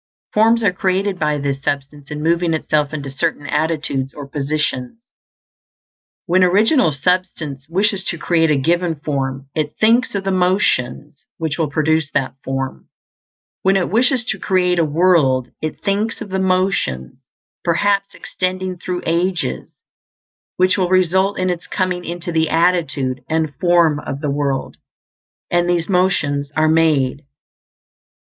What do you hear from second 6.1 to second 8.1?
When Original Substance wishes